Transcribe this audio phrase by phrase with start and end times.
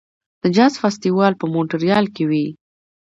[0.41, 2.45] د جاز فستیوال په مونټریال کې وي.